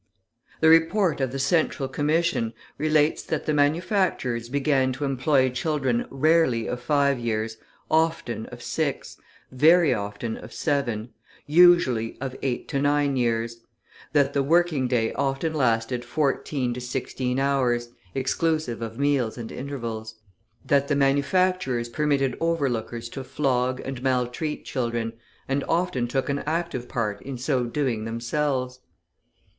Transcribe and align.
The 0.61 0.69
report 0.69 1.21
of 1.21 1.31
the 1.31 1.37
Central 1.37 1.87
Commission 1.87 2.53
relates 2.79 3.21
that 3.21 3.45
the 3.45 3.53
manufacturers 3.53 4.49
began 4.49 4.91
to 4.93 5.05
employ 5.05 5.49
children 5.51 6.07
rarely 6.09 6.65
of 6.65 6.81
five 6.81 7.19
years, 7.19 7.57
often 7.87 8.47
of 8.47 8.63
six, 8.63 9.17
very 9.51 9.93
often 9.93 10.37
of 10.37 10.53
seven, 10.53 11.09
usually 11.45 12.17
of 12.19 12.35
eight 12.41 12.67
to 12.69 12.81
nine 12.81 13.15
years; 13.15 13.57
that 14.11 14.33
the 14.33 14.41
working 14.41 14.87
day 14.87 15.13
often 15.13 15.53
lasted 15.53 16.03
fourteen 16.03 16.73
to 16.73 16.81
sixteen 16.81 17.37
hours, 17.37 17.89
exclusive 18.15 18.81
of 18.81 18.97
meals 18.97 19.37
and 19.37 19.51
intervals; 19.51 20.15
that 20.65 20.87
the 20.87 20.95
manufacturers 20.95 21.87
permitted 21.87 22.33
overlookers 22.39 23.07
to 23.11 23.23
flog 23.23 23.79
and 23.85 24.01
maltreat 24.01 24.65
children, 24.65 25.13
and 25.47 25.63
often 25.65 26.07
took 26.07 26.27
an 26.27 26.39
active 26.47 26.89
part 26.89 27.21
in 27.21 27.37
so 27.37 27.65
doing 27.65 28.05
themselves. 28.05 28.79